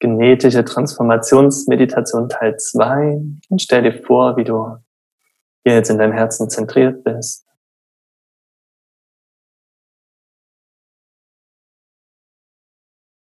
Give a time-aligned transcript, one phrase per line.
[0.00, 4.76] genetische Transformationsmeditation Teil 2 und stell dir vor, wie du
[5.64, 7.46] hier jetzt in deinem Herzen zentriert bist.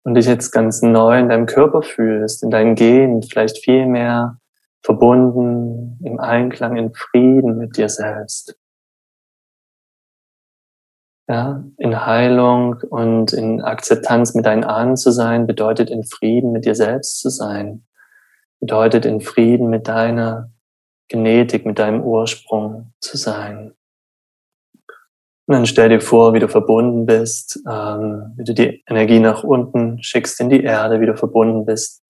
[0.04, 4.40] Und dich jetzt ganz neu in deinem Körper fühlst, in deinem Gehen, vielleicht viel mehr
[4.82, 8.61] verbunden, im Einklang, in Frieden mit dir selbst.
[11.32, 16.66] Ja, in Heilung und in Akzeptanz mit deinen Ahnen zu sein, bedeutet in Frieden mit
[16.66, 17.86] dir selbst zu sein.
[18.60, 20.52] Bedeutet in Frieden mit deiner
[21.08, 23.74] Genetik, mit deinem Ursprung zu sein.
[25.48, 29.46] Und dann stell dir vor, wie du verbunden bist, ähm, wie du die Energie nach
[29.46, 32.04] unten schickst in die Erde, wie du verbunden bist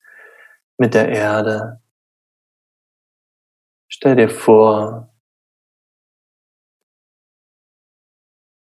[0.80, 1.80] mit der Erde.
[3.88, 5.11] Stell dir vor,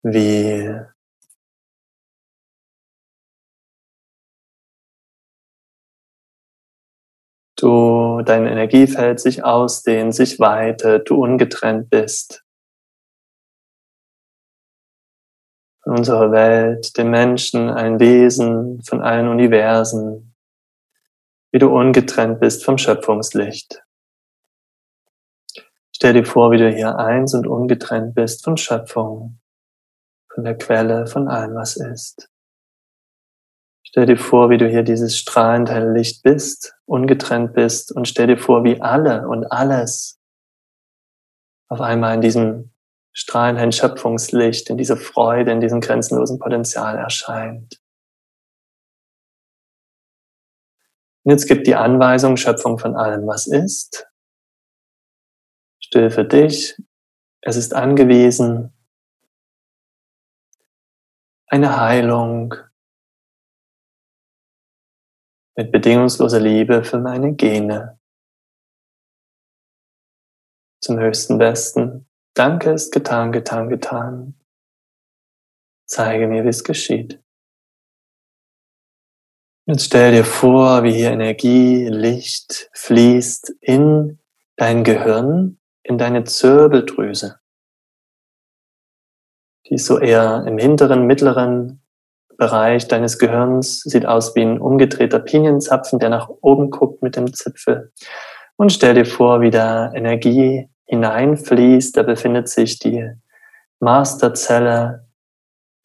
[0.03, 0.73] wie
[7.57, 12.43] du dein Energiefeld sich ausdehnt, sich weitet, du ungetrennt bist
[15.83, 20.35] von unserer Welt, dem Menschen, ein Wesen von allen Universen,
[21.51, 23.83] wie du ungetrennt bist vom Schöpfungslicht.
[25.91, 29.38] Stell dir vor, wie du hier eins und ungetrennt bist von Schöpfung
[30.33, 32.29] von der Quelle, von allem, was ist.
[33.83, 38.27] Stell dir vor, wie du hier dieses strahlend helle Licht bist, ungetrennt bist und stell
[38.27, 40.19] dir vor, wie alle und alles
[41.69, 42.71] auf einmal in diesem
[43.13, 47.81] strahlenden Schöpfungslicht, in dieser Freude, in diesem grenzenlosen Potenzial erscheint.
[51.23, 54.07] Und jetzt gibt die Anweisung Schöpfung von allem, was ist.
[55.79, 56.77] Still für dich.
[57.41, 58.73] Es ist angewiesen,
[61.49, 62.53] eine Heilung
[65.57, 67.99] mit bedingungsloser Liebe für meine Gene.
[70.79, 72.07] Zum höchsten Besten.
[72.35, 74.39] Danke ist getan, getan, getan.
[75.85, 77.21] Zeige mir, wie es geschieht.
[79.65, 84.19] Jetzt stell dir vor, wie hier Energie, Licht fließt in
[84.55, 87.39] dein Gehirn, in deine Zirbeldrüse
[89.69, 91.81] die ist so eher im hinteren, mittleren
[92.37, 97.33] Bereich deines Gehirns, sieht aus wie ein umgedrehter Pinienzapfen, der nach oben guckt mit dem
[97.33, 97.91] Zipfel.
[98.55, 101.95] Und stell dir vor, wie da Energie hineinfließt.
[101.95, 103.09] Da befindet sich die
[103.79, 105.07] Masterzelle,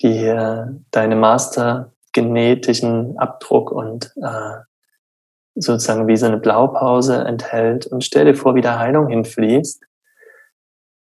[0.03, 4.57] die hier deine mastergenetischen Abdruck und äh,
[5.55, 7.87] sozusagen wie so eine Blaupause enthält.
[7.87, 9.85] Und stell dir vor, wie da Heilung hinfließt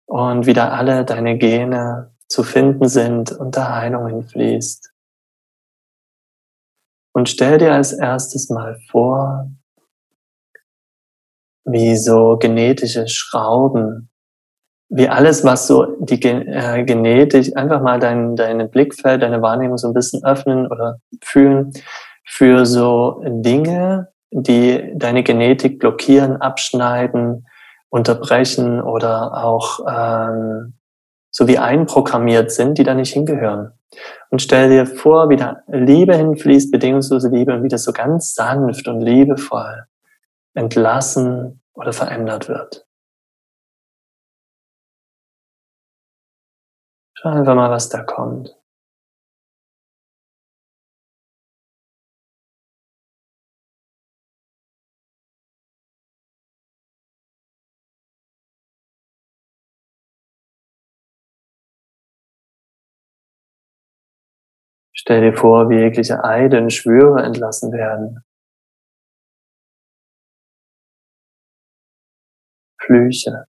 [0.05, 4.93] und wieder alle deine Gene zu finden sind und da Heilung hinfließt.
[7.13, 9.49] Und stell dir als erstes mal vor,
[11.65, 14.09] wie so genetische Schrauben,
[14.89, 19.87] wie alles, was so die äh, Genetik, einfach mal dein, deine Blickfeld, deine Wahrnehmung so
[19.87, 21.71] ein bisschen öffnen oder fühlen
[22.25, 27.47] für so Dinge, die deine Genetik blockieren, abschneiden,
[27.89, 30.78] unterbrechen oder auch ähm,
[31.31, 33.73] so wie einprogrammiert sind, die da nicht hingehören.
[34.29, 38.33] Und stell dir vor, wie da Liebe hinfließt, bedingungslose Liebe und wie das so ganz
[38.35, 39.85] sanft und liebevoll
[40.53, 42.85] entlassen oder verändert wird.
[47.15, 48.58] Schau einfach mal, was da kommt.
[65.01, 68.21] Stell dir vor, wie jegliche Eide und Schwüre entlassen werden.
[72.81, 73.45] Flüche,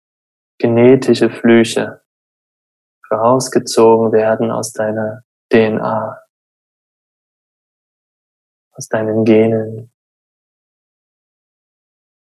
[0.59, 2.05] genetische Flüche
[3.11, 6.23] rausgezogen werden aus deiner DNA,
[8.77, 9.93] aus deinen Genen,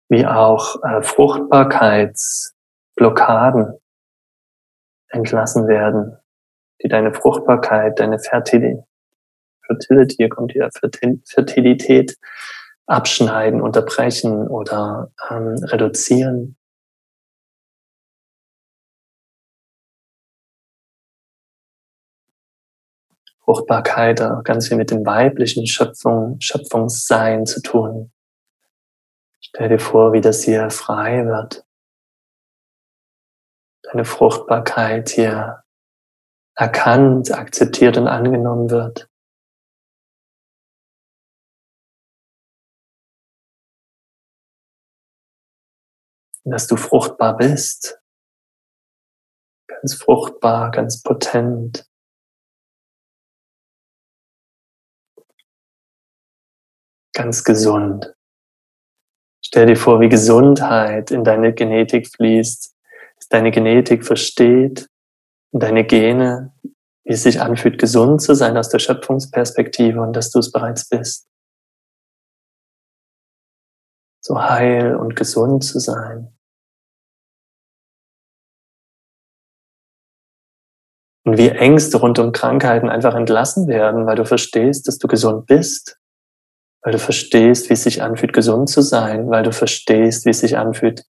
[0.07, 3.77] wie auch äh, Fruchtbarkeitsblockaden
[5.09, 6.17] entlassen werden,
[6.81, 8.85] die deine Fruchtbarkeit, deine Fertilität,
[9.71, 10.69] Fertility, hier kommt wieder
[11.25, 12.17] Fertilität
[12.85, 16.57] abschneiden, unterbrechen oder ähm, reduzieren.
[23.43, 28.11] Fruchtbarkeit hat ganz viel mit dem weiblichen Schöpfung, Schöpfungssein zu tun.
[29.41, 31.65] Stell dir vor, wie das hier frei wird.
[33.83, 35.63] Deine Fruchtbarkeit hier
[36.55, 39.10] erkannt, akzeptiert und angenommen wird.
[46.43, 47.99] Dass du fruchtbar bist.
[49.67, 51.85] Ganz fruchtbar, ganz potent.
[57.13, 58.13] Ganz gesund.
[59.43, 62.75] Stell dir vor, wie Gesundheit in deine Genetik fließt,
[63.17, 64.87] dass deine Genetik versteht
[65.51, 66.53] und deine Gene,
[67.03, 70.87] wie es sich anfühlt, gesund zu sein aus der Schöpfungsperspektive und dass du es bereits
[70.87, 71.30] bist.
[74.31, 76.33] So heil und gesund zu sein.
[81.25, 85.47] Und wie Ängste rund um Krankheiten einfach entlassen werden, weil du verstehst, dass du gesund
[85.47, 85.97] bist
[86.83, 90.39] weil du verstehst, wie es sich anfühlt, gesund zu sein, weil du verstehst, wie es
[90.39, 91.05] sich anfühlt,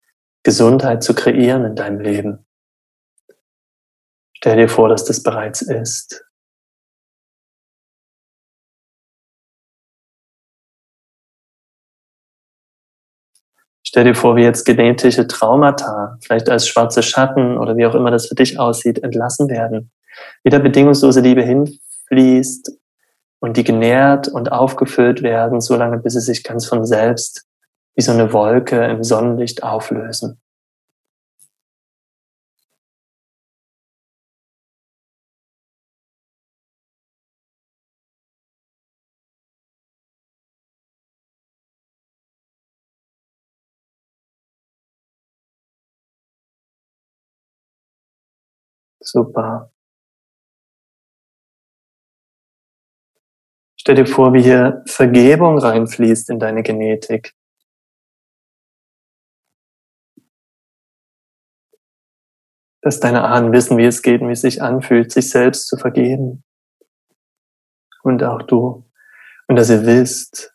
[0.44, 2.46] Gesundheit zu kreieren in deinem Leben.
[4.38, 6.27] Stell dir vor, dass das bereits ist.
[13.90, 18.12] Stell dir vor, wie jetzt genetische Traumata, vielleicht als schwarze Schatten oder wie auch immer
[18.12, 19.92] das für dich aussieht, entlassen werden.
[20.44, 22.74] Wieder bedingungslose Liebe hinfließt
[23.40, 27.46] und die genährt und aufgefüllt werden, solange bis sie sich ganz von selbst
[27.96, 30.42] wie so eine Wolke im Sonnenlicht auflösen.
[49.08, 49.72] Super.
[53.80, 57.34] Stell dir vor, wie hier Vergebung reinfließt in deine Genetik.
[62.82, 65.78] Dass deine Ahnen wissen, wie es geht und wie es sich anfühlt, sich selbst zu
[65.78, 66.44] vergeben.
[68.04, 68.92] Und auch du.
[69.48, 70.54] Und dass ihr wisst,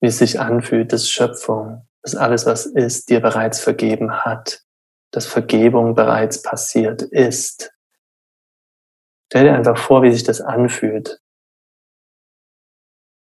[0.00, 4.66] wie es sich anfühlt, dass Schöpfung, dass alles, was ist, dir bereits vergeben hat,
[5.12, 7.72] dass Vergebung bereits passiert ist.
[9.26, 11.20] Stell dir einfach vor, wie sich das anfühlt,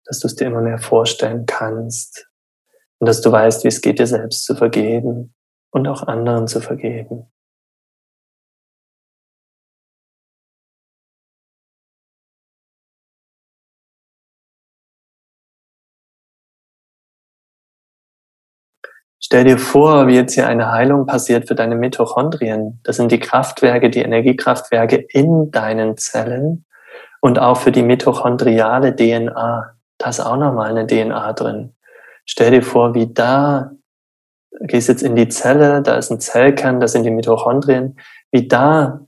[0.04, 2.28] dass du es dir immer mehr vorstellen kannst
[2.98, 5.34] und dass du weißt, wie es geht, dir selbst zu vergeben
[5.70, 7.32] und auch anderen zu vergeben.
[19.26, 22.80] Stell dir vor, wie jetzt hier eine Heilung passiert für deine Mitochondrien.
[22.82, 26.66] Das sind die Kraftwerke, die Energiekraftwerke in deinen Zellen
[27.20, 31.74] und auch für die mitochondriale DNA da ist auch nochmal eine DNA drin.
[32.26, 33.70] Stell dir vor, wie da,
[34.60, 37.98] gehst jetzt in die Zelle, da ist ein Zellkern, da sind die Mitochondrien,
[38.30, 39.00] wie da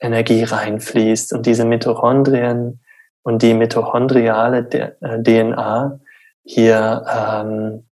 [0.00, 2.80] Energie reinfließt und diese Mitochondrien
[3.22, 5.98] und die mitochondriale DNA äh,
[6.42, 7.86] hier ähm,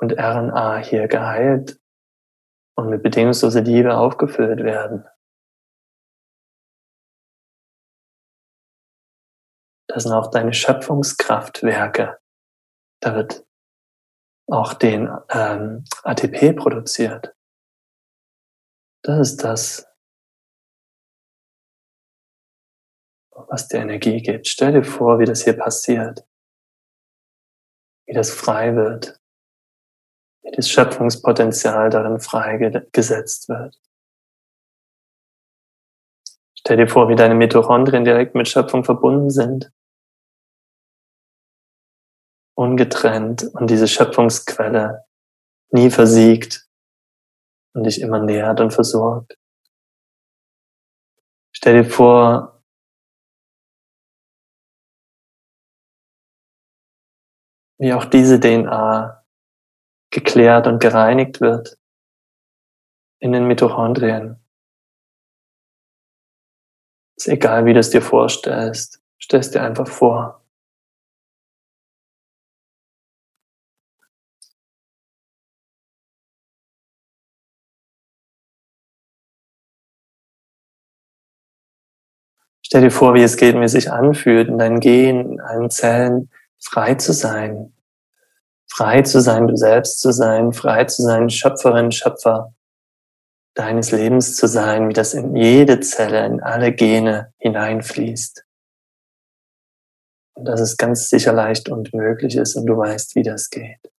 [0.00, 1.78] und RNA hier geheilt
[2.76, 5.06] und mit bedingungsloser Liebe aufgefüllt werden.
[9.88, 12.18] Das sind auch deine Schöpfungskraftwerke.
[13.02, 13.44] Da wird
[14.48, 17.34] auch den ähm, ATP produziert.
[19.02, 19.86] Das ist das,
[23.32, 24.46] was dir Energie gibt.
[24.46, 26.26] Stell dir vor, wie das hier passiert,
[28.06, 29.19] wie das frei wird,
[30.42, 33.78] das Schöpfungspotenzial darin freigesetzt wird.
[36.54, 39.72] Stell dir vor, wie deine Mitochondrien direkt mit Schöpfung verbunden sind
[42.60, 45.06] ungetrennt und diese Schöpfungsquelle
[45.70, 46.68] nie versiegt
[47.74, 49.38] und dich immer nährt und versorgt.
[51.56, 52.62] Stell dir vor,
[57.78, 59.19] wie auch diese DNA
[60.10, 61.76] geklärt und gereinigt wird
[63.20, 64.36] in den Mitochondrien.
[67.16, 69.02] Ist egal, wie du es dir vorstellst.
[69.18, 70.42] Stell es dir einfach vor.
[82.62, 85.70] Stell dir vor, wie es geht, wie es sich anfühlt, in deinen Genen, in allen
[85.70, 87.72] Zellen frei zu sein.
[88.80, 92.54] Frei zu sein, du selbst zu sein, frei zu sein, Schöpferin, Schöpfer
[93.54, 98.46] deines Lebens zu sein, wie das in jede Zelle, in alle Gene hineinfließt.
[100.34, 103.92] Und dass es ganz sicher leicht und möglich ist und du weißt, wie das geht.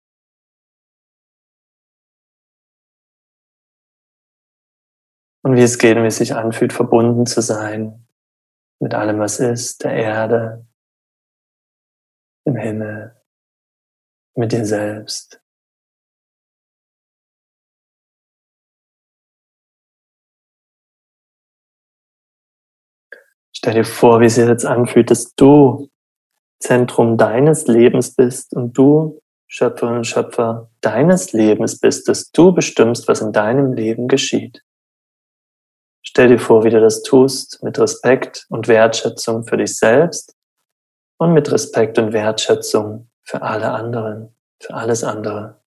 [5.43, 8.07] Und wie es geht und wie es sich anfühlt, verbunden zu sein
[8.79, 10.65] mit allem, was ist, der Erde,
[12.45, 13.20] im Himmel,
[14.35, 15.41] mit dir selbst.
[23.53, 25.91] Stell dir vor, wie es sich jetzt anfühlt, dass du
[26.59, 33.07] Zentrum deines Lebens bist und du Schöpferin und Schöpfer deines Lebens bist, dass du bestimmst,
[33.07, 34.63] was in deinem Leben geschieht.
[36.03, 40.35] Stell dir vor, wie du das tust, mit Respekt und Wertschätzung für dich selbst
[41.19, 45.63] und mit Respekt und Wertschätzung für alle anderen, für alles andere.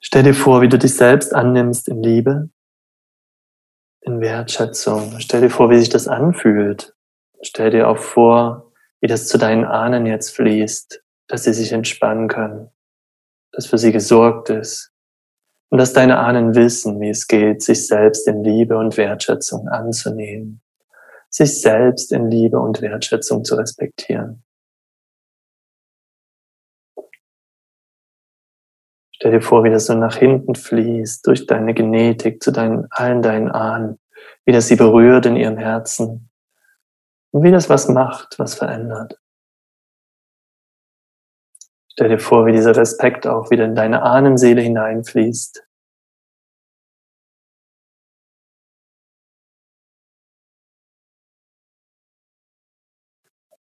[0.00, 2.50] Stell dir vor, wie du dich selbst annimmst in Liebe,
[4.00, 5.20] in Wertschätzung.
[5.20, 6.96] Stell dir vor, wie sich das anfühlt.
[7.40, 12.26] Stell dir auch vor, wie das zu deinen Ahnen jetzt fließt, dass sie sich entspannen
[12.26, 12.72] können,
[13.52, 14.95] dass für sie gesorgt ist
[15.70, 20.60] und dass deine Ahnen wissen, wie es geht, sich selbst in Liebe und Wertschätzung anzunehmen,
[21.28, 24.44] sich selbst in Liebe und Wertschätzung zu respektieren.
[29.12, 33.22] Stell dir vor, wie das so nach hinten fließt, durch deine Genetik zu deinen, allen
[33.22, 33.98] deinen Ahnen,
[34.44, 36.30] wie das sie berührt in ihrem Herzen
[37.32, 39.18] und wie das was macht, was verändert.
[41.98, 45.66] Stell dir vor, wie dieser Respekt auch wieder in deine Ahnenseele hineinfließt.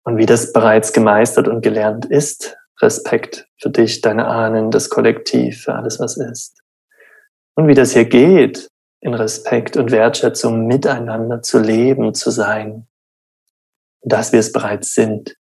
[0.05, 5.65] Und wie das bereits gemeistert und gelernt ist, Respekt für dich, deine Ahnen, das Kollektiv,
[5.65, 6.63] für alles, was ist.
[7.55, 8.71] Und wie das hier geht,
[9.01, 12.89] in Respekt und Wertschätzung miteinander zu leben, zu sein.
[14.01, 15.37] Dass wir es bereits sind.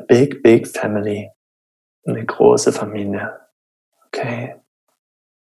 [0.00, 1.30] A big, big family.
[2.06, 3.38] Eine große Familie.
[4.06, 4.56] Okay.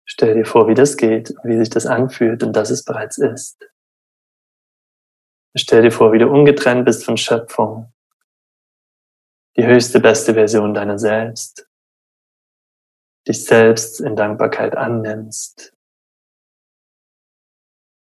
[0.06, 3.68] Stell dir vor, wie das geht, wie sich das anfühlt und dass es bereits ist.
[5.54, 7.92] Stell dir vor, wie du ungetrennt bist von Schöpfung.
[9.56, 11.68] Die höchste, beste Version deiner selbst.
[13.28, 15.76] Dich selbst in Dankbarkeit annimmst.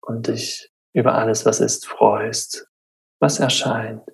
[0.01, 2.67] Und dich über alles, was ist, freust,
[3.19, 4.09] was erscheint.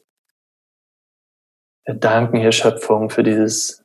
[1.86, 3.84] Wir danken hier Schöpfung für dieses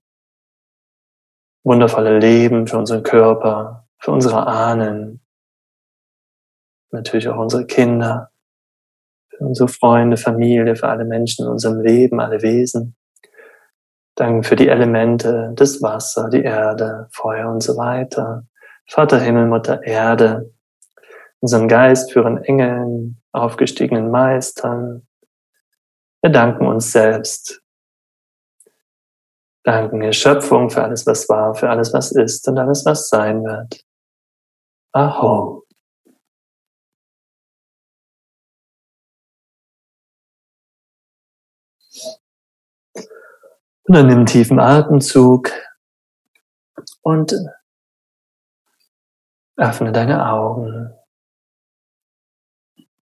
[1.64, 5.20] wundervolle Leben, für unseren Körper, für unsere Ahnen,
[6.90, 8.30] natürlich auch unsere Kinder
[9.40, 12.94] für unsere Freunde, Familie, für alle Menschen in unserem Leben, alle Wesen.
[14.14, 18.44] Danke für die Elemente, das Wasser, die Erde, Feuer und so weiter.
[18.86, 20.52] Vater Himmel, Mutter Erde,
[21.40, 25.06] unseren Geist führen Engeln, aufgestiegenen Meistern.
[26.20, 27.59] Wir danken uns selbst.
[29.62, 33.84] Danken Schöpfung für alles, was war, für alles, was ist und alles, was sein wird.
[34.92, 35.66] Aho.
[43.84, 45.50] Und dann nimm tiefen Atemzug
[47.02, 47.34] und
[49.56, 50.99] öffne deine Augen.